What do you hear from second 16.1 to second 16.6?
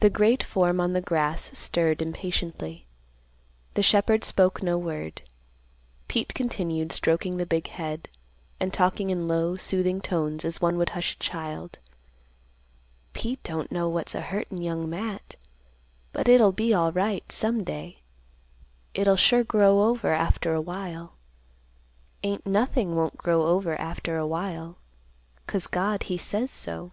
but it'll